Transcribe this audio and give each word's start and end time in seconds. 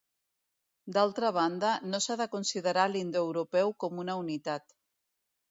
D'altra 0.95 1.29
banda, 1.35 1.73
no 1.89 1.99
s'ha 2.05 2.17
de 2.23 2.27
considerar 2.33 2.87
l'indoeuropeu 2.95 3.75
com 3.85 4.03
una 4.07 4.19
unitat. 4.25 4.77